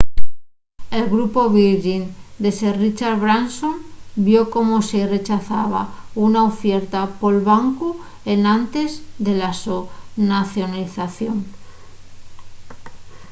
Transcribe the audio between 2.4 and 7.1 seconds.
de sir richard branson vio como se-y rechazaba una ufierta